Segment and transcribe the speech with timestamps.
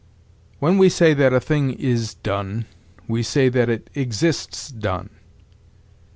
[0.57, 2.65] When we say that a thing is done,
[3.07, 5.11] we say that it exists done....